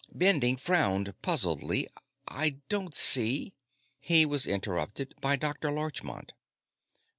[0.11, 1.87] Bending frowned puzzledly.
[2.27, 3.53] "I don't see"
[3.99, 5.71] He was interrupted by Dr.
[5.71, 6.33] Larchmont.